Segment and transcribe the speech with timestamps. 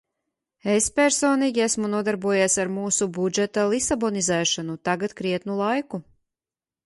[0.75, 6.01] "Es personīgi esmu nodarbojies ar mūsu budžeta "lisabonizēšanu" tagad krietnu laiku."